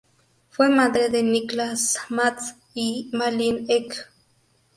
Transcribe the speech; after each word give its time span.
Fue 0.49 0.67
madre 0.67 1.09
de 1.09 1.21
Niklas, 1.21 1.95
Mats 2.09 2.55
y 2.73 3.11
Malin 3.13 3.67
Ek. 3.69 4.11